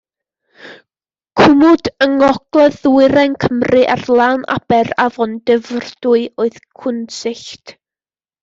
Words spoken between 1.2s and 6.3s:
Cwmwd yng ngogledd-ddwyrain Cymru ar lan aber afon Dyfrdwy